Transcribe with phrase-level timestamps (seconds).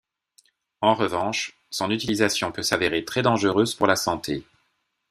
[0.81, 4.43] En revanche, son utilisation peut s'avérer très dangereuse pour la santé.